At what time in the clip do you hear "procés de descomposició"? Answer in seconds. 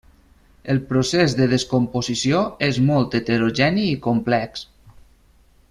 0.91-2.41